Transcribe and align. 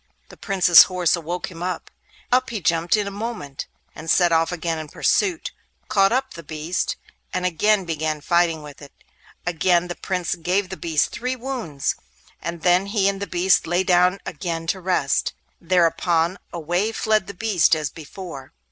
The 0.29 0.35
Prince's 0.37 0.85
horse 0.85 1.15
awoke 1.15 1.51
him; 1.51 1.61
up 1.61 1.91
he 2.49 2.59
jumped 2.59 2.97
in 2.97 3.05
a 3.05 3.11
moment, 3.11 3.67
and 3.93 4.09
set 4.09 4.31
off 4.31 4.51
again 4.51 4.79
in 4.79 4.87
pursuit, 4.87 5.51
caught 5.89 6.11
up 6.11 6.33
the 6.33 6.41
beast, 6.41 6.95
and 7.31 7.45
again 7.45 7.85
began 7.85 8.19
fighting 8.19 8.63
with 8.63 8.81
it. 8.81 8.91
Again 9.45 9.89
the 9.89 9.95
Prince 9.95 10.33
gave 10.33 10.69
the 10.69 10.75
beast 10.75 11.11
three 11.11 11.35
wounds, 11.35 11.93
and 12.41 12.63
then 12.63 12.87
he 12.87 13.07
and 13.07 13.21
the 13.21 13.27
beast 13.27 13.67
lay 13.67 13.83
down 13.83 14.17
again 14.25 14.65
to 14.73 14.79
rest. 14.81 15.33
Thereupon 15.61 16.39
away 16.51 16.91
fled 16.91 17.27
the 17.27 17.35
beast 17.35 17.75
as 17.75 17.91
before. 17.91 18.53